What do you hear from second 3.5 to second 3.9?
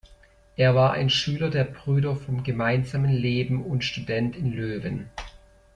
und